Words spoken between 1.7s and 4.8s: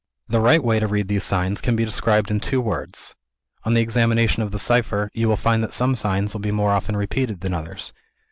be described in two words. On examination of the